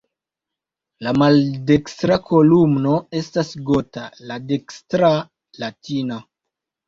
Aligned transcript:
La 1.07 1.11
maldekstra 1.21 2.17
kolumno 2.29 2.95
estas 3.19 3.51
"gota", 3.69 4.05
la 4.31 4.39
dekstra 4.53 5.11
"latina". 5.65 6.19